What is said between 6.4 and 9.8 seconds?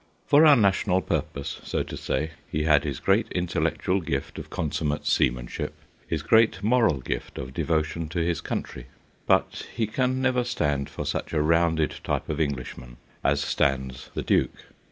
moral gift of devotion to his country, but